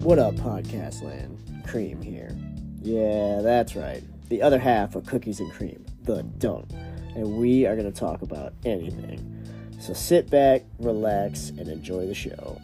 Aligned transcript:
What 0.00 0.18
up, 0.18 0.34
podcast 0.36 1.02
land? 1.02 1.38
Cream 1.68 2.00
here. 2.00 2.34
Yeah, 2.80 3.42
that's 3.42 3.76
right. 3.76 4.02
The 4.30 4.40
other 4.40 4.58
half 4.58 4.94
of 4.94 5.04
Cookies 5.04 5.40
and 5.40 5.52
Cream, 5.52 5.84
the 6.04 6.22
dunk. 6.22 6.70
And 7.14 7.36
we 7.36 7.66
are 7.66 7.76
going 7.76 7.92
to 7.92 7.96
talk 7.96 8.22
about 8.22 8.54
anything. 8.64 9.20
So 9.78 9.92
sit 9.92 10.30
back, 10.30 10.62
relax, 10.78 11.50
and 11.50 11.68
enjoy 11.68 12.06
the 12.06 12.14
show. 12.14 12.58